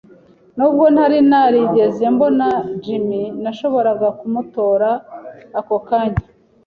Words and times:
Nubwo 0.55 0.85
ntari 0.93 1.17
narigeze 1.29 2.03
mbona 2.15 2.47
Jim, 2.83 3.07
nashoboraga 3.43 4.07
kumutora 4.19 4.89
ako 5.59 5.75
kanya. 5.87 6.23